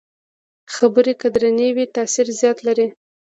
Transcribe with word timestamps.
خبرې 0.75 1.13
که 1.21 1.27
درنې 1.35 1.69
وي، 1.75 1.85
تاثیر 1.95 2.27
زیات 2.39 2.59
لري 2.67 2.87